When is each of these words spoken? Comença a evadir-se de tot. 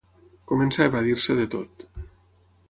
Comença 0.51 0.81
a 0.85 0.87
evadir-se 0.91 1.37
de 1.41 1.47
tot. 1.57 1.87